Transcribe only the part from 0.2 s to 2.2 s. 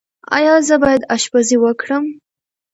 ایا زه باید اشپزي وکړم؟